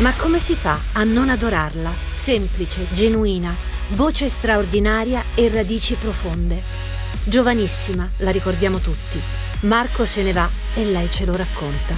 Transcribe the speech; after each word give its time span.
Ma 0.00 0.12
come 0.12 0.38
si 0.38 0.54
fa 0.54 0.78
a 0.92 1.04
non 1.04 1.30
adorarla? 1.30 1.90
Semplice, 2.10 2.86
genuina, 2.92 3.54
voce 3.90 4.28
straordinaria 4.28 5.22
e 5.34 5.48
radici 5.48 5.94
profonde. 5.94 6.60
Giovanissima, 7.24 8.06
la 8.18 8.30
ricordiamo 8.30 8.78
tutti. 8.78 9.18
Marco 9.60 10.04
se 10.04 10.22
ne 10.22 10.32
va 10.32 10.48
e 10.74 10.84
lei 10.84 11.10
ce 11.10 11.24
lo 11.24 11.34
racconta. 11.34 11.96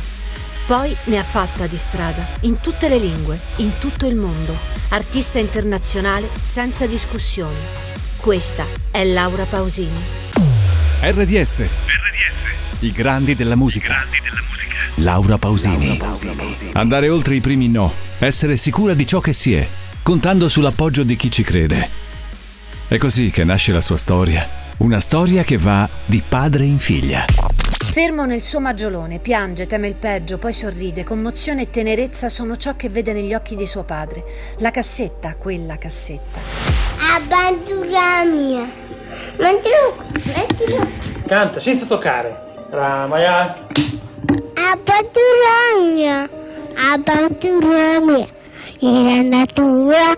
Poi 0.67 0.95
ne 1.05 1.19
ha 1.19 1.25
fatta 1.25 1.67
di 1.67 1.77
strada, 1.77 2.25
in 2.43 2.61
tutte 2.61 2.89
le 2.89 2.99
lingue, 2.99 3.41
in 3.57 3.77
tutto 3.81 4.07
il 4.07 4.15
mondo. 4.15 4.57
Artista 4.91 5.41
internazionale 5.41 6.29
senza 6.41 6.87
discussioni. 6.87 7.59
Questa 8.17 8.65
è 8.93 9.03
Laura 9.05 9.45
Pausini. 9.45 10.01
RDS. 11.01 11.59
RDS. 11.63 11.69
I 12.81 12.93
grandi 12.93 13.35
della 13.35 13.57
musica. 13.57 13.89
grandi 13.89 14.21
della 14.23 14.37
musica. 14.37 14.58
Laura 14.99 15.39
Pausini. 15.39 16.01
Andare 16.73 17.09
oltre 17.09 17.37
i 17.37 17.41
primi 17.41 17.69
no, 17.69 17.93
essere 18.19 18.57
sicura 18.57 18.95
di 18.95 19.07
ciò 19.07 19.21
che 19.21 19.33
si 19.33 19.55
è, 19.55 19.67
contando 20.03 20.49
sull'appoggio 20.49 21.03
di 21.03 21.17
chi 21.17 21.31
ci 21.31 21.43
crede. 21.43 21.89
È 22.89 22.97
così 22.97 23.31
che 23.31 23.45
nasce 23.45 23.73
la 23.73 23.81
sua 23.81 23.97
storia, 23.97 24.49
una 24.79 25.01
storia 25.01 25.45
che 25.45 25.57
va 25.57 25.89
di 26.05 26.23
padre 26.27 26.65
in 26.65 26.79
figlia. 26.79 27.25
Fermo 27.91 28.25
nel 28.25 28.43
suo 28.43 28.61
maggiolone, 28.61 29.19
piange, 29.19 29.67
teme 29.67 29.89
il 29.89 29.95
peggio, 29.95 30.39
poi 30.39 30.53
sorride. 30.53 31.05
Commozione 31.05 31.63
e 31.63 31.71
tenerezza 31.71 32.29
sono 32.29 32.57
ciò 32.57 32.77
che 32.77 32.89
vede 32.89 33.13
negli 33.13 33.35
occhi 33.35 33.57
di 33.57 33.67
suo 33.67 33.85
padre. 33.85 34.25
La 34.59 34.71
cassetta, 34.71 35.37
quella 35.37 35.79
cassetta. 35.79 36.41
Avventura 37.17 38.25
mia. 38.25 38.71
Mettilo, 39.39 40.05
mettilo. 40.25 40.89
Canta 41.27 41.61
senza 41.61 41.87
toccare. 41.87 42.67
Ramaya. 42.71 43.67
Avventura 44.71 45.81
mia. 48.05 48.29
In 48.81 49.29
natura. 49.29 50.15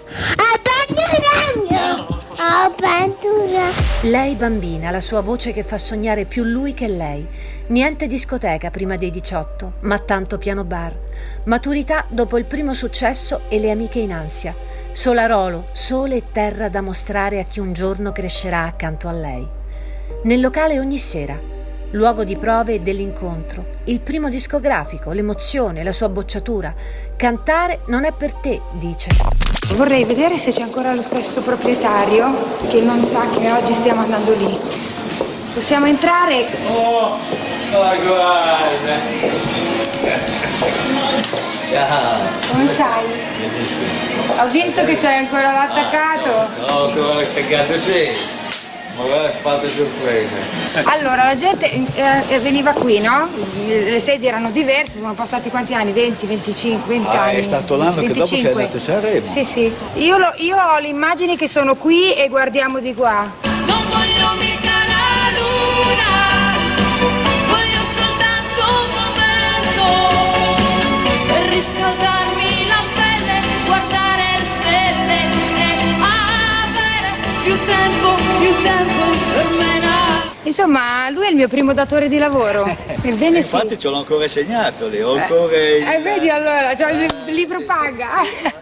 Mia. 1.69 2.05
Avventura. 2.37 3.71
Lei 4.03 4.35
bambina, 4.35 4.91
la 4.91 5.01
sua 5.01 5.21
voce 5.21 5.53
che 5.53 5.63
fa 5.63 5.79
sognare 5.79 6.25
più 6.25 6.43
lui 6.43 6.75
che 6.75 6.89
lei. 6.89 7.25
Niente 7.69 8.09
discoteca 8.09 8.71
prima 8.71 8.97
dei 8.97 9.11
18, 9.11 9.75
ma 9.83 10.01
tanto 10.01 10.37
piano 10.37 10.65
bar. 10.65 10.99
Maturità 11.45 12.05
dopo 12.09 12.37
il 12.37 12.47
primo 12.47 12.75
successo 12.75 13.43
e 13.49 13.61
le 13.61 13.71
amiche 13.71 14.01
in 14.01 14.13
ansia. 14.13 14.53
Solarolo, 14.91 15.69
sole 15.71 16.17
e 16.17 16.25
terra 16.33 16.69
da 16.69 16.81
mostrare 16.81 17.39
a 17.39 17.45
chi 17.45 17.61
un 17.61 17.73
giorno 17.73 18.11
crescerà 18.11 18.65
accanto 18.65 19.07
a 19.07 19.13
lei. 19.13 19.47
Nel 20.25 20.41
locale 20.41 20.81
ogni 20.81 20.99
sera, 20.99 21.50
luogo 21.93 22.23
di 22.25 22.37
prove 22.37 22.75
e 22.75 22.81
dell'incontro, 22.81 23.65
il 23.85 24.01
primo 24.01 24.29
discografico, 24.29 25.11
l'emozione, 25.11 25.83
la 25.83 25.93
sua 25.93 26.09
bocciatura. 26.09 26.73
Cantare 27.17 27.81
non 27.87 28.05
è 28.05 28.13
per 28.13 28.35
te, 28.35 28.61
dice. 28.73 29.11
Vorrei 29.75 30.05
vedere 30.05 30.39
se 30.39 30.53
c'è 30.53 30.63
ancora 30.63 30.95
lo 30.95 31.03
stesso 31.03 31.43
proprietario 31.43 32.59
che 32.69 32.81
non 32.81 33.03
sa 33.03 33.29
che 33.29 33.51
oggi 33.51 33.75
stiamo 33.75 34.03
andando 34.03 34.35
lì. 34.35 34.59
Possiamo 35.55 35.87
entrare? 35.87 36.47
Oh, 36.69 37.17
ma 37.73 37.95
guarda. 38.05 38.99
Ciao. 41.71 42.19
Come 42.51 42.69
sai? 42.69 43.05
Ho 44.41 44.49
visto 44.49 44.85
che 44.85 44.97
c'è 44.97 45.17
ancora 45.17 45.53
l'attaccato. 45.53 46.49
No, 46.67 46.91
come 46.91 47.33
cagato 47.35 47.77
sì. 47.77 48.49
Magari 48.97 49.33
fate 49.41 49.69
sorprese. 49.69 50.83
Allora, 50.85 51.25
la 51.25 51.35
gente 51.35 51.71
eh, 51.71 52.39
veniva 52.41 52.73
qui, 52.73 52.99
no? 53.01 53.29
Le 53.67 53.99
sedie 54.01 54.29
erano 54.29 54.51
diverse, 54.51 54.99
sono 54.99 55.15
passati 55.15 55.49
quanti 55.49 55.73
anni? 55.75 55.93
20, 55.93 56.27
25, 56.27 56.87
20 56.99 57.17
Ah, 57.17 57.23
anni. 57.23 57.39
è 57.39 57.43
stato 57.43 57.77
l'anno 57.77 58.03
che 58.03 58.09
dopo 58.13 58.27
sei 58.27 58.43
25. 58.43 58.51
andato 58.63 58.77
a 58.77 58.81
Sanremo. 58.81 59.27
Sì, 59.27 59.45
sì. 59.45 59.73
Io, 59.95 60.19
lo- 60.19 60.35
io 60.37 60.57
ho 60.57 60.79
le 60.79 60.89
immagini 60.89 61.37
che 61.37 61.49
sono 61.49 61.77
qui 61.77 62.13
e 62.15 62.29
guardiamo 62.29 62.79
di 62.81 62.93
qua. 62.95 63.49
Insomma, 80.51 81.09
lui 81.11 81.27
è 81.27 81.31
il 81.31 81.37
mio 81.37 81.47
primo 81.47 81.73
datore 81.73 82.09
di 82.09 82.19
lavoro. 82.19 82.65
Ebbene 83.03 83.41
sì. 83.41 83.55
Infatti 83.55 83.79
ce 83.79 83.89
l'ho 83.89 83.99
ancora 83.99 84.27
segnato 84.27 84.89
lì, 84.89 85.01
ho 85.01 85.17
ancora 85.17 85.57
il... 85.57 85.85
Eh, 85.85 86.01
vedi 86.03 86.29
allora, 86.29 86.75
cioè, 86.75 86.91
il 86.91 87.35
libro 87.35 87.63
paga. 87.63 88.09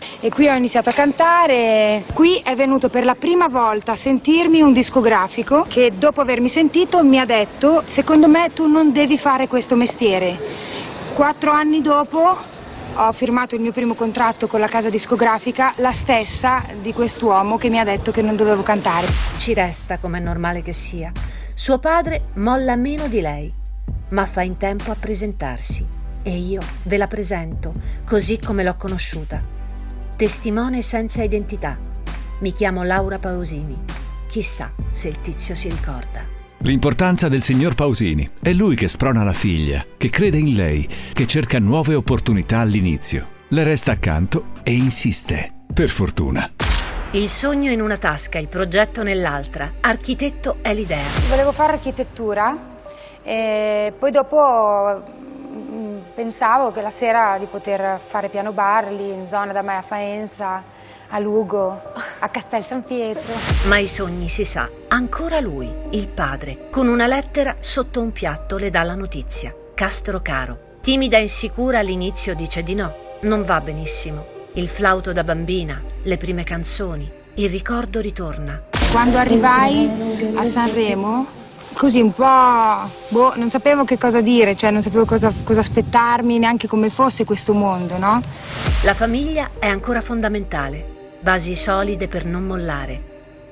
E 0.21 0.31
qui 0.31 0.49
ho 0.49 0.55
iniziato 0.55 0.89
a 0.91 0.93
cantare. 0.93 2.03
Qui 2.13 2.41
è 2.43 2.57
venuto 2.57 2.89
per 2.89 3.05
la 3.05 3.15
prima 3.15 3.47
volta 3.47 3.93
a 3.93 3.95
sentirmi 3.95 4.61
un 4.61 4.73
discografico 4.73 5.65
che 5.69 5.93
dopo 5.97 6.21
avermi 6.21 6.49
sentito 6.49 7.05
mi 7.05 7.21
ha 7.21 7.25
detto, 7.25 7.83
secondo 7.85 8.27
me 8.27 8.51
tu 8.53 8.67
non 8.67 8.91
devi 8.91 9.17
fare 9.17 9.47
questo 9.47 9.77
mestiere. 9.77 10.37
Quattro 11.15 11.53
anni 11.53 11.81
dopo 11.81 12.37
ho 12.95 13.13
firmato 13.13 13.55
il 13.55 13.61
mio 13.61 13.71
primo 13.71 13.95
contratto 13.95 14.49
con 14.49 14.59
la 14.59 14.67
casa 14.67 14.91
discografica, 14.91 15.75
la 15.77 15.93
stessa 15.93 16.65
di 16.83 16.93
quest'uomo 16.93 17.57
che 17.57 17.69
mi 17.69 17.79
ha 17.79 17.85
detto 17.85 18.11
che 18.11 18.21
non 18.21 18.35
dovevo 18.35 18.63
cantare. 18.63 19.07
Ci 19.39 19.55
resta, 19.55 19.99
come 19.99 20.19
è 20.19 20.21
normale 20.21 20.63
che 20.63 20.73
sia. 20.73 21.13
Suo 21.61 21.81
padre 21.81 22.23
molla 22.37 22.77
meno 22.77 23.09
di 23.09 23.21
lei, 23.21 23.53
ma 24.11 24.27
fa 24.27 24.43
in 24.43 24.57
tempo 24.57 24.93
a 24.93 24.95
presentarsi. 24.95 25.85
E 26.23 26.37
io 26.37 26.63
ve 26.85 26.97
la 26.97 27.09
presento, 27.09 27.73
così 28.07 28.39
come 28.39 28.63
l'ho 28.63 28.77
conosciuta. 28.77 29.43
Testimone 30.17 30.83
senza 30.83 31.25
identità. 31.25 31.77
Mi 32.39 32.53
chiamo 32.53 32.85
Laura 32.85 33.19
Pausini. 33.19 33.75
Chissà 34.29 34.73
se 34.93 35.09
il 35.09 35.21
tizio 35.21 35.57
si 35.57 35.69
ricorda. 35.69 36.23
L'importanza 36.59 37.27
del 37.27 37.43
signor 37.43 37.75
Pausini. 37.75 38.31
È 38.41 38.53
lui 38.53 38.77
che 38.77 38.87
sprona 38.87 39.25
la 39.25 39.33
figlia, 39.33 39.85
che 39.97 40.11
crede 40.11 40.39
in 40.39 40.55
lei, 40.55 40.89
che 41.13 41.27
cerca 41.27 41.59
nuove 41.59 41.97
opportunità 41.97 42.61
all'inizio. 42.61 43.27
Le 43.49 43.65
resta 43.65 43.91
accanto 43.91 44.53
e 44.63 44.75
insiste. 44.75 45.55
Per 45.75 45.89
fortuna. 45.89 46.53
Il 47.13 47.31
sogno 47.31 47.71
in 47.71 47.81
una 47.81 47.97
tasca, 47.97 48.39
il 48.39 48.51
progetto 48.51 49.03
nell'altra. 49.03 49.73
Architetto 49.81 50.59
è 50.61 50.75
l'idea. 50.75 51.07
Volevo 51.31 51.53
fare 51.53 51.73
architettura 51.73 52.55
e 53.23 53.95
poi 53.99 54.11
dopo 54.11 54.37
mm, 54.37 56.01
pensavo 56.15 56.71
che 56.71 56.83
la 56.83 56.91
sera 56.91 57.39
di 57.39 57.47
poter 57.47 57.99
fare 58.09 58.29
piano 58.29 58.53
bar 58.53 58.93
lì 58.93 59.11
in 59.11 59.27
zona 59.31 59.53
da 59.53 59.63
me 59.63 59.77
a 59.77 59.83
Faenza, 59.83 60.63
a 61.09 61.19
Lugo, 61.19 61.81
a 62.19 62.29
Castel 62.29 62.67
San 62.67 62.85
Pietro. 62.85 63.33
Ma 63.69 63.79
i 63.79 63.89
sogni 63.89 64.29
si 64.29 64.45
sa, 64.45 64.69
ancora 64.89 65.41
lui, 65.41 65.73
il 65.93 66.11
padre, 66.11 66.69
con 66.69 66.89
una 66.89 67.07
lettera 67.07 67.57
sotto 67.61 68.03
un 68.03 68.13
piatto 68.13 68.59
le 68.59 68.69
dà 68.69 68.83
la 68.83 68.95
notizia. 68.95 69.55
Castro 69.73 70.21
caro. 70.21 70.77
Timida 70.83 71.17
e 71.17 71.23
insicura 71.23 71.79
all'inizio 71.79 72.35
dice 72.35 72.63
di 72.63 72.75
no, 72.75 72.95
non 73.23 73.45
va 73.45 73.63
benissimo. 73.63 74.37
Il 74.59 74.67
flauto 74.67 75.13
da 75.13 75.23
bambina, 75.23 75.81
le 76.03 76.17
prime 76.17 76.43
canzoni, 76.43 77.09
il 77.35 77.49
ricordo 77.49 78.01
ritorna. 78.01 78.61
Quando 78.91 79.17
arrivai 79.17 79.89
a 80.35 80.45
Sanremo, 80.45 81.25
così 81.75 82.01
un 82.01 82.13
po', 82.13 82.91
boh, 83.07 83.37
non 83.37 83.51
sapevo 83.51 83.85
che 83.85 83.97
cosa 83.97 84.21
dire, 84.21 84.57
cioè 84.57 84.73
non 84.73 84.83
sapevo 84.83 85.05
cosa, 85.05 85.33
cosa 85.45 85.61
aspettarmi, 85.61 86.41
neanche 86.41 86.67
come 86.67 86.91
fosse 86.91 87.25
questo 87.25 87.53
mondo, 87.53 87.99
no? 87.99 88.21
La 88.83 88.95
famiglia 88.95 89.51
è 89.61 89.69
ancora 89.69 90.01
fondamentale, 90.01 91.19
basi 91.21 91.55
solide 91.55 92.09
per 92.09 92.25
non 92.25 92.43
mollare. 92.43 93.03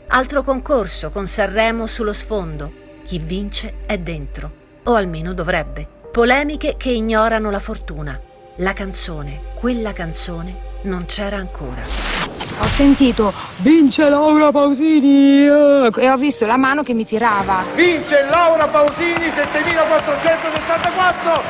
Altro 0.09 0.43
concorso 0.43 1.11
con 1.11 1.29
Sanremo 1.29 1.87
sullo 1.87 2.13
sfondo. 2.13 2.73
Chi 3.05 3.21
vince 3.21 3.75
è 3.87 3.97
dentro, 3.97 4.51
o 4.83 4.95
almeno 4.95 5.35
dovrebbe. 5.35 5.87
Polemiche 6.11 6.75
che 6.77 6.91
ignorano 6.91 7.53
la 7.53 7.61
fortuna. 7.61 8.21
La 8.57 8.73
canzone, 8.73 9.41
quella 9.55 9.93
canzone, 9.93 10.66
non 10.83 11.07
c'era 11.07 11.37
ancora. 11.37 11.81
Ho 12.59 12.67
sentito 12.69 13.35
vince 13.59 14.09
Laura 14.09 14.51
Pausini 14.51 15.47
eh", 15.47 15.91
e 15.95 16.11
ho 16.11 16.17
visto 16.17 16.47
la 16.47 16.57
mano 16.57 16.83
che 16.83 16.95
mi 16.95 17.05
tirava. 17.05 17.65
Vince 17.75 18.25
Laura 18.25 18.67
Pausini 18.67 19.31
7464. 19.31 21.43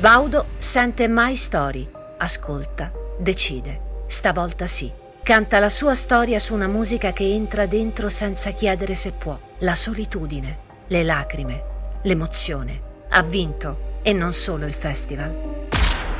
Baudo 0.00 0.46
sente 0.58 1.06
mai 1.08 1.36
storie, 1.36 1.88
ascolta, 2.18 2.90
decide. 3.18 3.88
Stavolta 4.06 4.66
sì. 4.66 4.92
Canta 5.22 5.60
la 5.60 5.68
sua 5.68 5.94
storia 5.94 6.40
su 6.40 6.54
una 6.54 6.66
musica 6.66 7.12
che 7.12 7.24
entra 7.24 7.66
dentro 7.66 8.08
senza 8.08 8.50
chiedere 8.50 8.94
se 8.94 9.12
può. 9.12 9.38
La 9.58 9.76
solitudine, 9.76 10.58
le 10.88 11.04
lacrime, 11.04 11.62
l'emozione. 12.02 12.80
Ha 13.10 13.22
vinto 13.22 13.98
e 14.02 14.12
non 14.12 14.32
solo 14.32 14.66
il 14.66 14.74
festival. 14.74 15.68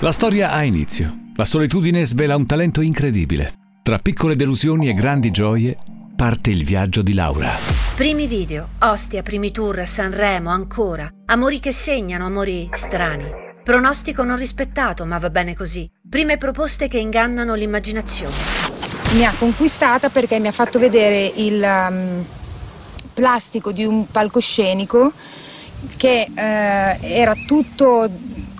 La 0.01 0.13
storia 0.13 0.53
ha 0.53 0.63
inizio. 0.63 1.30
La 1.41 1.47
solitudine 1.47 2.05
svela 2.05 2.37
un 2.37 2.45
talento 2.45 2.83
incredibile. 2.83 3.55
Tra 3.83 3.99
piccole 3.99 4.37
delusioni 4.37 4.91
e 4.91 4.93
grandi 4.93 5.31
gioie 5.31 5.75
parte 6.15 6.51
il 6.51 6.65
viaggio 6.65 7.01
di 7.01 7.15
Laura. 7.15 7.53
Primi 7.97 8.27
video, 8.27 8.69
Ostia, 8.81 9.23
primi 9.23 9.51
tour, 9.51 9.87
Sanremo, 9.87 10.51
ancora. 10.51 11.11
Amori 11.25 11.59
che 11.59 11.73
segnano, 11.73 12.27
amori 12.27 12.69
strani. 12.75 13.25
Pronostico 13.65 14.23
non 14.23 14.37
rispettato, 14.37 15.07
ma 15.07 15.17
va 15.17 15.31
bene 15.31 15.55
così. 15.55 15.91
Prime 16.07 16.37
proposte 16.37 16.89
che 16.89 16.99
ingannano 16.99 17.55
l'immaginazione. 17.55 18.35
Mi 19.15 19.25
ha 19.25 19.33
conquistata 19.39 20.11
perché 20.11 20.39
mi 20.41 20.49
ha 20.49 20.53
fatto 20.53 20.79
vedere 20.79 21.25
il 21.37 21.63
um, 21.63 22.23
plastico 23.15 23.73
di 23.73 23.87
un 23.87 24.07
palcoscenico 24.11 25.11
che 25.97 26.29
eh, 26.35 26.99
era 27.01 27.35
tutto 27.47 28.11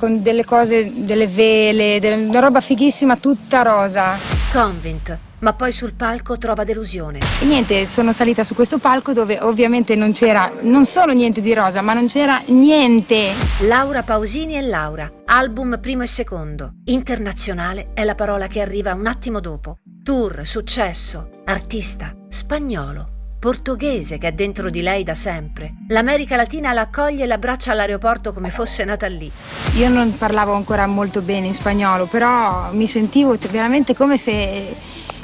con 0.01 0.23
delle 0.23 0.45
cose, 0.45 0.91
delle 1.05 1.29
vele, 1.29 2.01
delle- 2.01 2.25
una 2.27 2.41
roba 2.41 2.61
fighissima, 2.61 3.17
tutta 3.17 3.63
rosa. 3.63 4.17
Convint, 4.51 5.17
ma 5.41 5.53
poi 5.53 5.71
sul 5.71 5.93
palco 5.93 6.37
trova 6.39 6.65
delusione. 6.65 7.19
E 7.41 7.45
niente, 7.45 7.87
sono 7.87 8.13
salita 8.13 8.43
su 8.43 8.55
questo 8.55 8.79
palco 8.79 9.13
dove 9.13 9.39
ovviamente 9.41 9.95
non 9.95 10.13
c'era 10.13 10.51
non 10.63 10.85
solo 10.87 11.13
niente 11.13 11.41
di 11.41 11.55
rosa, 11.55 11.83
ma 11.83 11.93
non 11.93 12.09
c'era 12.09 12.41
niente. 12.47 13.33
Laura 13.69 14.03
Pausini 14.03 14.57
e 14.57 14.63
Laura, 14.63 15.09
album 15.27 15.79
primo 15.81 16.03
e 16.03 16.09
secondo. 16.09 16.73
Internazionale 16.87 17.91
è 17.95 18.03
la 18.03 18.15
parola 18.17 18.49
che 18.49 18.61
arriva 18.61 18.95
un 18.95 19.07
attimo 19.07 19.39
dopo. 19.39 19.77
Tour, 20.03 20.41
successo, 20.45 21.29
artista, 21.45 22.13
spagnolo, 22.29 23.20
portoghese 23.41 24.19
che 24.19 24.29
è 24.29 24.33
dentro 24.33 24.69
di 24.69 24.83
lei 24.83 25.03
da 25.03 25.15
sempre. 25.15 25.73
L'America 25.89 26.37
Latina 26.37 26.75
la 26.75 26.83
accoglie 26.83 27.25
e 27.25 27.27
l'abbraccia 27.27 27.73
all'aeroporto 27.73 28.35
come 28.35 28.51
fosse 28.51 28.85
nata 28.85 29.07
lì. 29.07 29.33
Io 29.77 29.89
non 29.89 30.17
parlavo 30.19 30.53
ancora 30.53 30.87
molto 30.87 31.23
bene 31.23 31.47
in 31.47 31.55
spagnolo, 31.55 32.05
però 32.05 32.71
mi 32.73 32.87
sentivo 32.87 33.37
veramente 33.51 33.97
come 33.97 34.19
se 34.19 34.77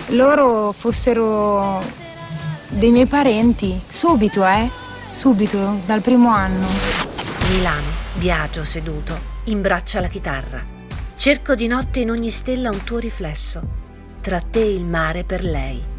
loro 0.08 0.72
fossero 0.72 1.82
dei 2.70 2.90
miei 2.90 3.06
parenti. 3.06 3.78
Subito, 3.86 4.46
eh? 4.46 4.68
Subito, 5.12 5.80
dal 5.84 6.00
primo 6.00 6.30
anno. 6.30 6.66
Milano, 7.50 7.88
Biagio 8.14 8.64
seduto, 8.64 9.14
imbraccia 9.44 10.00
la 10.00 10.08
chitarra. 10.08 10.64
Cerco 11.16 11.54
di 11.54 11.66
notte 11.66 12.00
in 12.00 12.10
ogni 12.10 12.30
stella 12.30 12.70
un 12.70 12.82
tuo 12.82 12.98
riflesso. 12.98 13.60
Tra 14.22 14.40
te 14.40 14.60
il 14.60 14.84
mare 14.84 15.22
per 15.24 15.44
lei. 15.44 15.95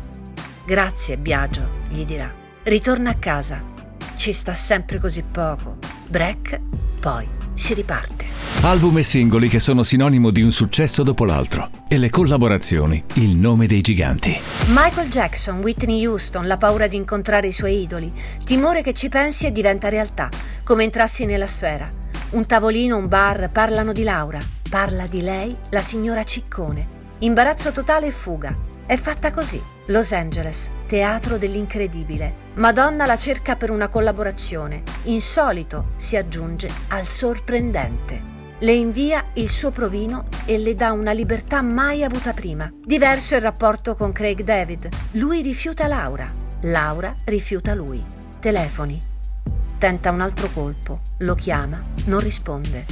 Grazie, 0.67 1.15
Biagio, 1.15 1.69
gli 1.87 2.03
dirà. 2.03 2.29
Ritorna 2.63 3.11
a 3.11 3.15
casa. 3.15 3.63
Ci 4.17 4.33
sta 4.33 4.53
sempre 4.53 4.99
così 4.99 5.23
poco. 5.23 5.77
Break, 6.09 6.59
poi 6.99 7.25
si 7.55 7.73
riparte. 7.73 8.25
Album 8.63 8.97
e 8.97 9.03
singoli 9.03 9.47
che 9.47 9.61
sono 9.61 9.83
sinonimo 9.83 10.29
di 10.29 10.41
un 10.41 10.51
successo 10.51 11.03
dopo 11.03 11.23
l'altro. 11.23 11.69
E 11.87 11.97
le 11.97 12.09
collaborazioni, 12.09 13.01
il 13.13 13.37
nome 13.37 13.65
dei 13.65 13.79
giganti. 13.79 14.37
Michael 14.67 15.07
Jackson, 15.07 15.59
Whitney 15.59 16.05
Houston, 16.05 16.45
la 16.47 16.57
paura 16.57 16.87
di 16.87 16.97
incontrare 16.97 17.47
i 17.47 17.53
suoi 17.53 17.83
idoli, 17.83 18.11
timore 18.43 18.81
che 18.81 18.93
ci 18.93 19.07
pensi 19.07 19.45
e 19.45 19.53
diventa 19.53 19.87
realtà, 19.87 20.27
come 20.65 20.83
entrassi 20.83 21.25
nella 21.25 21.47
sfera. 21.47 21.87
Un 22.31 22.45
tavolino, 22.45 22.97
un 22.97 23.07
bar, 23.07 23.47
parlano 23.53 23.93
di 23.93 24.03
Laura, 24.03 24.39
parla 24.69 25.07
di 25.07 25.21
lei, 25.21 25.55
la 25.69 25.81
signora 25.81 26.25
Ciccone. 26.25 26.87
Imbarazzo 27.19 27.71
totale 27.71 28.07
e 28.07 28.11
fuga. 28.11 28.75
È 28.87 28.95
fatta 28.95 29.33
così. 29.33 29.61
Los 29.87 30.13
Angeles, 30.13 30.69
teatro 30.85 31.37
dell'incredibile. 31.37 32.33
Madonna 32.53 33.05
la 33.05 33.17
cerca 33.17 33.57
per 33.57 33.69
una 33.69 33.89
collaborazione. 33.89 34.81
Insolito 35.03 35.87
si 35.97 36.15
aggiunge 36.15 36.69
al 36.87 37.05
sorprendente. 37.05 38.23
Le 38.59 38.71
invia 38.71 39.25
il 39.33 39.49
suo 39.49 39.71
provino 39.71 40.27
e 40.45 40.57
le 40.57 40.73
dà 40.73 40.93
una 40.93 41.11
libertà 41.11 41.61
mai 41.61 42.01
avuta 42.01 42.31
prima. 42.31 42.71
Diverso 42.81 43.35
il 43.35 43.41
rapporto 43.41 43.93
con 43.93 44.13
Craig 44.13 44.41
David. 44.41 44.87
Lui 45.11 45.41
rifiuta 45.41 45.85
Laura, 45.87 46.25
Laura 46.61 47.13
rifiuta 47.25 47.73
lui. 47.73 48.01
Telefoni. 48.39 48.97
Tenta 49.77 50.11
un 50.11 50.21
altro 50.21 50.49
colpo, 50.53 51.01
lo 51.19 51.35
chiama, 51.35 51.81
non 52.05 52.19
risponde. 52.19 52.85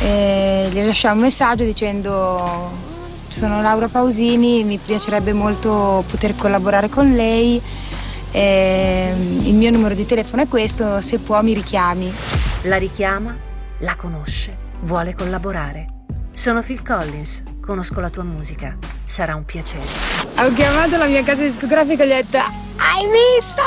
E 0.00 0.68
gli 0.70 0.86
lasciai 0.86 1.12
un 1.12 1.22
messaggio 1.22 1.64
dicendo 1.64 2.89
sono 3.30 3.62
Laura 3.62 3.88
Pausini, 3.88 4.64
mi 4.64 4.78
piacerebbe 4.78 5.32
molto 5.32 6.04
poter 6.08 6.34
collaborare 6.36 6.88
con 6.88 7.12
lei. 7.14 7.60
e 8.32 9.12
il 9.42 9.54
mio 9.54 9.70
numero 9.70 9.94
di 9.94 10.06
telefono 10.06 10.42
è 10.42 10.48
questo, 10.48 11.00
se 11.00 11.18
può 11.18 11.40
mi 11.42 11.54
richiami. 11.54 12.12
La 12.64 12.76
richiama, 12.76 13.34
la 13.78 13.94
conosce, 13.94 14.56
vuole 14.80 15.14
collaborare. 15.14 15.86
Sono 16.32 16.60
Phil 16.60 16.82
Collins, 16.82 17.42
conosco 17.60 18.00
la 18.00 18.10
tua 18.10 18.24
musica, 18.24 18.76
sarà 19.04 19.34
un 19.34 19.44
piacere. 19.44 19.84
Ho 20.40 20.52
chiamato 20.52 20.96
la 20.96 21.06
mia 21.06 21.22
casa 21.22 21.42
discografica 21.42 22.02
e 22.02 22.06
gli 22.06 22.12
ho 22.12 22.14
detto 22.14 22.38
Hai 22.38 23.06
visto? 23.36 23.62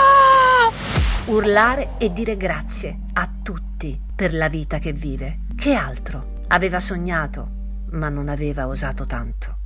Urlare 1.25 1.91
e 1.97 2.11
dire 2.11 2.35
grazie 2.35 2.99
a 3.13 3.29
tutti 3.41 3.99
per 4.15 4.33
la 4.33 4.49
vita 4.49 4.79
che 4.79 4.91
vive. 4.91 5.39
Che 5.55 5.73
altro? 5.73 6.41
Aveva 6.49 6.79
sognato, 6.79 7.62
ma 7.93 8.09
non 8.09 8.29
aveva 8.29 8.67
osato 8.67 9.05
tanto. 9.05 9.57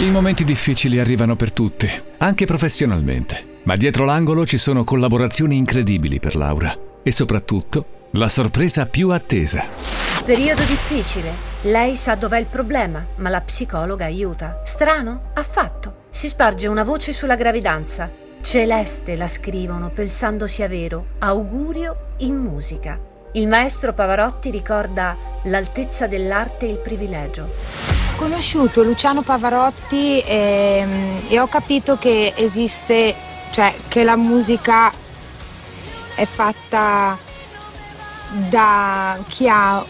I 0.00 0.10
momenti 0.10 0.44
difficili 0.44 0.98
arrivano 0.98 1.36
per 1.36 1.52
tutti, 1.52 1.88
anche 2.18 2.44
professionalmente. 2.44 3.60
Ma 3.64 3.76
dietro 3.76 4.04
l'angolo 4.04 4.44
ci 4.44 4.58
sono 4.58 4.84
collaborazioni 4.84 5.56
incredibili 5.56 6.20
per 6.20 6.36
Laura. 6.36 6.76
E 7.02 7.10
soprattutto, 7.10 8.08
la 8.12 8.28
sorpresa 8.28 8.86
più 8.86 9.10
attesa. 9.10 9.64
Periodo 10.24 10.62
difficile. 10.64 11.54
Lei 11.62 11.96
sa 11.96 12.14
dov'è 12.14 12.38
il 12.38 12.46
problema, 12.46 13.04
ma 13.16 13.28
la 13.28 13.40
psicologa 13.40 14.04
aiuta. 14.04 14.60
Strano? 14.64 15.30
Affatto. 15.34 16.04
Si 16.10 16.28
sparge 16.28 16.66
una 16.66 16.84
voce 16.84 17.12
sulla 17.12 17.36
gravidanza. 17.36 18.10
Celeste 18.42 19.16
la 19.16 19.28
scrivono 19.28 19.90
pensando 19.90 20.46
sia 20.46 20.68
vero. 20.68 21.06
Augurio 21.18 22.12
in 22.18 22.36
musica. 22.36 23.14
Il 23.36 23.48
maestro 23.48 23.92
Pavarotti 23.92 24.50
ricorda 24.50 25.14
l'altezza 25.42 26.06
dell'arte 26.06 26.64
e 26.64 26.70
il 26.70 26.78
privilegio. 26.78 27.42
Ho 27.42 28.16
conosciuto 28.16 28.82
Luciano 28.82 29.20
Pavarotti 29.20 30.22
ehm, 30.26 31.24
e 31.28 31.38
ho 31.38 31.46
capito 31.46 31.98
che 31.98 32.32
esiste, 32.34 33.14
cioè 33.50 33.74
che 33.88 34.04
la 34.04 34.16
musica 34.16 34.90
è 36.14 36.24
fatta 36.24 37.18
da 38.48 39.18
chi 39.28 39.46
ha 39.50 39.84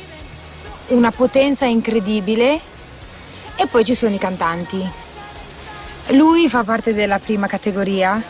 una 0.89 1.13
potenza 1.13 1.67
incredibile 1.67 2.59
e 3.55 3.67
poi 3.69 3.85
ci 3.85 3.95
sono 3.95 4.17
i 4.17 4.19
cantanti. 4.19 4.85
Lui 6.09 6.49
fa 6.49 6.65
parte 6.65 6.93
della 6.95 7.21
prima 7.21 7.47
categoria 7.47 8.21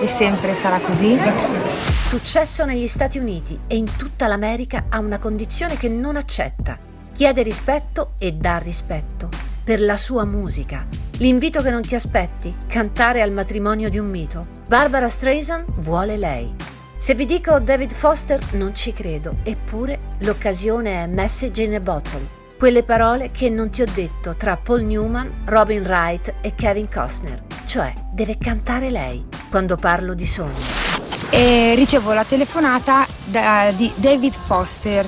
e 0.00 0.06
sempre 0.06 0.54
sarà 0.54 0.78
così. 0.78 1.67
Successo 2.08 2.64
negli 2.64 2.88
Stati 2.88 3.18
Uniti 3.18 3.60
e 3.66 3.76
in 3.76 3.84
tutta 3.98 4.28
l'America 4.28 4.86
ha 4.88 4.98
una 4.98 5.18
condizione 5.18 5.76
che 5.76 5.90
non 5.90 6.16
accetta. 6.16 6.78
Chiede 7.12 7.42
rispetto 7.42 8.12
e 8.18 8.32
dà 8.32 8.56
rispetto 8.56 9.28
per 9.62 9.82
la 9.82 9.98
sua 9.98 10.24
musica. 10.24 10.86
L'invito 11.18 11.60
che 11.60 11.68
non 11.68 11.82
ti 11.82 11.94
aspetti, 11.94 12.56
cantare 12.66 13.20
al 13.20 13.30
matrimonio 13.30 13.90
di 13.90 13.98
un 13.98 14.06
mito. 14.06 14.46
Barbara 14.68 15.10
Streisand 15.10 15.70
vuole 15.80 16.16
lei. 16.16 16.50
Se 16.96 17.14
vi 17.14 17.26
dico 17.26 17.60
David 17.60 17.92
Foster 17.92 18.40
non 18.52 18.74
ci 18.74 18.94
credo, 18.94 19.40
eppure 19.42 19.98
l'occasione 20.20 21.02
è 21.02 21.06
Message 21.08 21.62
in 21.62 21.74
a 21.74 21.78
Bottle. 21.78 22.26
Quelle 22.56 22.84
parole 22.84 23.30
che 23.30 23.50
non 23.50 23.68
ti 23.68 23.82
ho 23.82 23.86
detto 23.92 24.34
tra 24.34 24.56
Paul 24.56 24.82
Newman, 24.82 25.30
Robin 25.44 25.82
Wright 25.82 26.36
e 26.40 26.54
Kevin 26.54 26.88
Costner. 26.90 27.44
Cioè, 27.66 27.92
deve 28.14 28.38
cantare 28.38 28.88
lei 28.88 29.26
quando 29.50 29.76
parlo 29.76 30.14
di 30.14 30.26
sogni. 30.26 30.87
E 31.30 31.74
ricevo 31.74 32.12
la 32.12 32.24
telefonata 32.24 33.06
da- 33.24 33.70
di 33.76 33.92
David 33.96 34.34
Foster, 34.34 35.06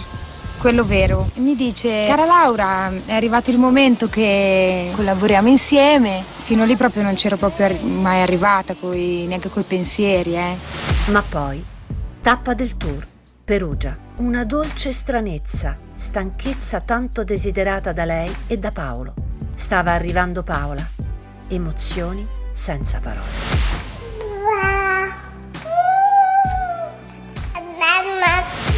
quello 0.58 0.84
vero. 0.84 1.30
Mi 1.36 1.56
dice, 1.56 2.04
cara 2.06 2.26
Laura, 2.26 2.92
è 3.06 3.14
arrivato 3.14 3.50
il 3.50 3.58
momento 3.58 4.08
che 4.08 4.90
collaboriamo 4.94 5.48
insieme. 5.48 6.22
Fino 6.44 6.64
lì 6.64 6.76
proprio 6.76 7.02
non 7.02 7.14
c'ero 7.14 7.36
proprio 7.36 7.74
mai 7.82 8.20
arrivata, 8.22 8.74
coi- 8.74 9.24
neanche 9.26 9.48
coi 9.48 9.62
pensieri, 9.62 10.34
eh. 10.36 10.56
Ma 11.06 11.22
poi, 11.26 11.64
tappa 12.20 12.52
del 12.54 12.76
tour, 12.76 13.06
Perugia, 13.44 13.92
una 14.18 14.44
dolce 14.44 14.92
stranezza, 14.92 15.72
stanchezza 15.96 16.80
tanto 16.80 17.24
desiderata 17.24 17.92
da 17.92 18.04
lei 18.04 18.32
e 18.46 18.58
da 18.58 18.70
Paolo. 18.70 19.14
Stava 19.54 19.92
arrivando 19.92 20.42
Paola, 20.42 20.86
emozioni 21.48 22.26
senza 22.52 22.98
parole. 23.00 23.59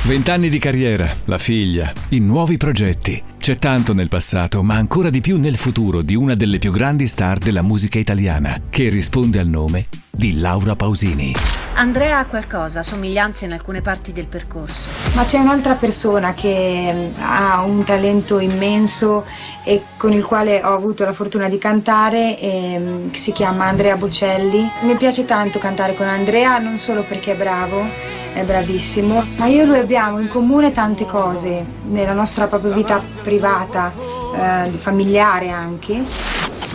Vent'anni 0.05 0.49
di 0.49 0.59
carriera, 0.59 1.09
la 1.27 1.39
figlia, 1.39 1.93
i 2.09 2.19
nuovi 2.19 2.57
progetti. 2.57 3.23
C'è 3.39 3.55
tanto 3.55 3.95
nel 3.95 4.09
passato, 4.09 4.61
ma 4.65 4.75
ancora 4.75 5.11
di 5.11 5.21
più 5.21 5.39
nel 5.39 5.57
futuro 5.57 6.03
di 6.03 6.17
una 6.17 6.35
delle 6.35 6.59
più 6.59 6.73
grandi 6.73 7.07
star 7.07 7.39
della 7.39 7.63
musica 7.63 8.01
italiana, 8.01 8.63
che 8.69 8.89
risponde 8.89 9.39
al 9.39 9.47
nome 9.47 9.87
di 10.11 10.41
Laura 10.41 10.75
Pausini. 10.75 11.35
Andrea 11.75 12.19
ha 12.19 12.27
qualcosa, 12.27 12.83
somiglianze 12.83 13.45
in 13.45 13.53
alcune 13.53 13.81
parti 13.81 14.11
del 14.11 14.27
percorso. 14.27 14.91
Ma 15.15 15.25
c'è 15.25 15.39
un'altra 15.39 15.75
persona 15.75 16.35
che 16.35 16.93
mm, 16.93 17.23
ha 17.23 17.63
un 17.63 17.85
talento 17.85 18.41
immenso 18.41 19.25
e 19.63 19.83
con 19.97 20.13
il 20.13 20.25
quale 20.25 20.65
ho 20.65 20.75
avuto 20.75 21.05
la 21.05 21.13
fortuna 21.13 21.49
di 21.49 21.59
cantare, 21.59 22.41
ehm, 22.41 23.13
che 23.13 23.19
si 23.19 23.31
chiama 23.31 23.67
Andrea 23.67 23.95
Bocelli. 23.95 24.69
Mi 24.81 24.97
piace 24.97 25.25
tanto 25.25 25.61
cantare 25.61 25.95
con 25.95 26.09
Andrea, 26.09 26.59
non 26.59 26.77
solo 26.77 27.05
perché 27.05 27.35
è 27.35 27.37
bravo, 27.37 28.21
è 28.33 28.45
bravissimo, 28.45 29.23
ma 29.39 29.47
io 29.47 29.63
e 29.63 29.65
lui 29.67 29.79
abbiamo 29.79 30.19
in 30.19 30.29
comune 30.29 30.73
tante 30.73 31.05
cose, 31.05 31.65
nella 31.89 32.13
nostra 32.13 32.47
propria 32.47 32.73
vita 32.73 33.03
privata, 33.23 33.93
eh, 34.35 34.71
familiare 34.71 35.51
anche. 35.51 36.03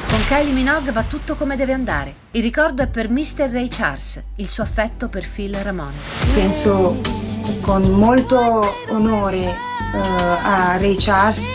Con 0.07 0.19
Kylie 0.27 0.53
Minogue 0.53 0.91
va 0.91 1.03
tutto 1.03 1.35
come 1.35 1.55
deve 1.55 1.73
andare. 1.73 2.13
Il 2.31 2.41
ricordo 2.41 2.83
è 2.83 2.87
per 2.87 3.09
Mr. 3.09 3.49
Ray 3.51 3.67
Charles, 3.69 4.23
il 4.35 4.47
suo 4.47 4.63
affetto 4.63 5.09
per 5.09 5.27
Phil 5.27 5.55
Ramone. 5.55 5.95
Penso 6.33 7.01
con 7.61 7.83
molto 7.91 8.73
onore 8.89 9.39
eh, 9.39 9.97
a 9.97 10.77
Ray 10.77 10.95
Charles 10.97 11.45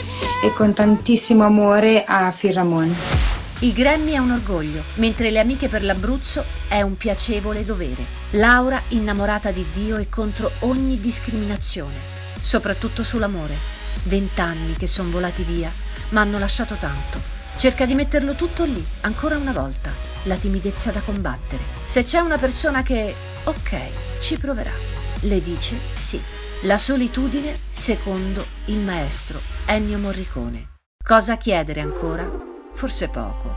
e 0.43 0.53
con 0.53 0.73
tantissimo 0.73 1.45
amore 1.45 2.05
a 2.05 2.33
Phil 2.37 2.53
Ramone. 2.53 3.22
Il 3.63 3.75
Grammy 3.75 4.11
è 4.11 4.19
un 4.19 4.33
orgoglio, 4.33 4.83
mentre 4.95 5.31
le 5.31 5.39
amiche 5.39 5.69
per 5.69 5.85
l'Abruzzo 5.85 6.45
è 6.67 6.83
un 6.83 6.97
piacevole 6.97 7.65
dovere. 7.65 8.05
Laura 8.31 8.83
innamorata 8.89 9.53
di 9.53 9.65
Dio 9.73 9.99
e 9.99 10.09
contro 10.09 10.51
ogni 10.61 10.99
discriminazione, 10.99 11.95
soprattutto 12.41 13.05
sull'amore. 13.05 13.55
Vent'anni 14.03 14.75
che 14.75 14.89
sono 14.89 15.11
volati 15.11 15.45
via, 15.45 15.71
ma 16.09 16.23
hanno 16.23 16.41
lasciato 16.41 16.75
tanto. 16.75 17.21
Cerca 17.57 17.87
di 17.87 17.95
metterlo 17.95 18.35
tutto 18.35 18.65
lì, 18.65 18.85
ancora 19.03 19.37
una 19.37 19.53
volta. 19.53 19.93
La 20.25 20.35
timidezza 20.35 20.91
da 20.91 20.99
combattere. 20.99 21.63
Se 21.85 22.03
c'è 22.03 22.19
una 22.19 22.39
persona 22.39 22.83
che, 22.83 23.15
ok, 23.45 23.79
ci 24.19 24.39
proverà, 24.39 24.73
le 25.21 25.41
dice 25.41 25.79
sì. 25.95 26.21
La 26.63 26.79
solitudine, 26.79 27.57
secondo 27.71 28.45
il 28.67 28.79
maestro 28.79 29.41
Ennio 29.67 29.99
Morricone. 29.99 30.71
Cosa 31.01 31.37
chiedere 31.37 31.81
ancora? 31.81 32.51
Forse 32.73 33.09
poco, 33.09 33.55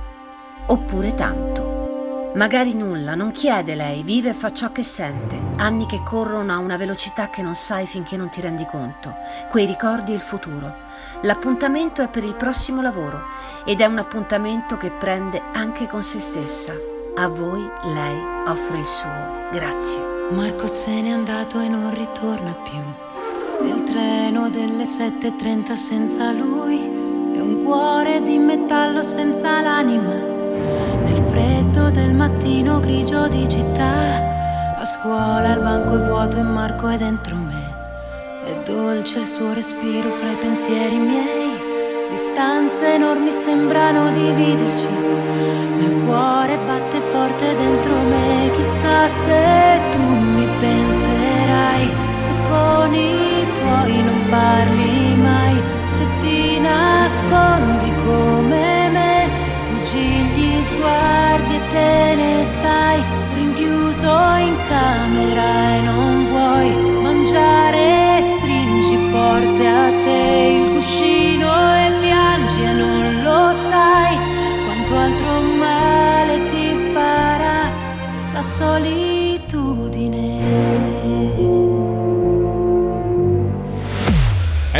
oppure 0.68 1.14
tanto. 1.14 1.76
Magari 2.36 2.74
nulla, 2.74 3.16
non 3.16 3.32
chiede 3.32 3.76
lei, 3.76 4.04
vive 4.04 4.32
e 4.32 4.34
fa 4.34 4.52
ciò 4.52 4.70
che 4.70 4.84
sente, 4.84 5.42
anni 5.56 5.86
che 5.86 6.04
corrono 6.04 6.52
a 6.52 6.58
una 6.58 6.76
velocità 6.76 7.30
che 7.30 7.42
non 7.42 7.56
sai 7.56 7.86
finché 7.86 8.18
non 8.18 8.30
ti 8.30 8.42
rendi 8.42 8.66
conto, 8.66 9.16
quei 9.50 9.66
ricordi 9.66 10.12
e 10.12 10.16
il 10.16 10.22
futuro. 10.22 10.76
L'appuntamento 11.22 12.02
è 12.02 12.10
per 12.10 12.26
il 12.26 12.36
prossimo 12.36 12.82
lavoro 12.82 13.22
ed 13.66 13.80
è 13.80 13.86
un 13.86 14.00
appuntamento 14.00 14.76
che 14.76 14.92
prende 14.92 15.42
anche 15.54 15.88
con 15.88 16.04
se 16.04 16.20
stessa. 16.20 16.74
A 17.16 17.30
voi 17.30 17.66
lei 17.94 18.22
offre 18.48 18.80
il 18.80 18.86
suo. 18.86 19.48
Grazie. 19.54 20.28
Marco 20.32 20.68
se 20.68 20.90
n'è 20.90 21.12
andato 21.12 21.62
e 21.62 21.70
non 21.70 21.94
ritorna 21.94 22.54
più. 22.54 23.66
Nel 23.66 23.84
treno 23.84 24.50
delle 24.50 24.84
7.30 24.84 25.74
senza 25.74 26.32
lui 26.32 26.95
un 27.46 27.64
cuore 27.64 28.24
di 28.24 28.40
metallo 28.40 29.04
senza 29.04 29.62
l'anima. 29.62 30.14
Nel 31.04 31.22
freddo 31.30 31.92
del 31.92 32.12
mattino 32.12 32.80
grigio 32.80 33.28
di 33.28 33.48
città, 33.48 34.78
a 34.80 34.86
scuola 34.86 35.54
il 35.54 35.60
banco 35.60 35.94
è 35.94 36.08
vuoto 36.08 36.38
e 36.38 36.42
Marco 36.42 36.88
è 36.88 36.98
dentro 36.98 37.36
me. 37.36 37.64
È 38.46 38.56
dolce 38.66 39.20
il 39.20 39.26
suo 39.26 39.54
respiro 39.54 40.10
fra 40.10 40.32
i 40.32 40.36
pensieri 40.38 40.98
miei. 40.98 41.54
Distanze 42.10 42.94
enormi 42.94 43.30
sembrano 43.30 44.10
dividerci, 44.10 44.88
ma 45.78 45.84
il 45.86 46.04
cuore 46.04 46.58
batte 46.66 47.00
forte 47.12 47.56
dentro 47.56 47.94
me. 48.10 48.52
Chissà 48.56 49.08
se 49.08 49.80
tu 49.92 50.02
mi 50.02 50.48
penserai, 50.60 51.92
se 52.18 52.32
con 52.50 52.94
i 52.94 53.46
tuoi 53.54 54.04
non 54.04 54.26
parli 54.30 54.95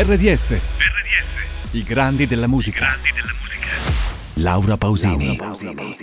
RDS 0.08 0.56
i 1.72 1.82
grandi 1.82 2.28
della 2.28 2.46
musica. 2.46 2.96
Laura 4.36 4.78
Pausini. 4.78 5.36
Laura 5.36 5.46
Pausini. 5.74 5.95